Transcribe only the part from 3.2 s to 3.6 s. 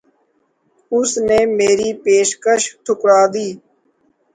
دی۔